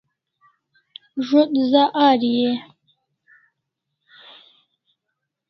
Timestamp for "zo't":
1.27-1.51